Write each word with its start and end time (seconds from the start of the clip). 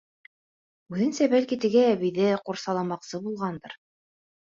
Үҙенсә, 0.95 1.27
бәлки, 1.33 1.59
теге 1.65 1.83
әбейҙе 1.89 2.31
ҡурсаламаҡсы 2.47 3.21
булғандыр. 3.27 3.77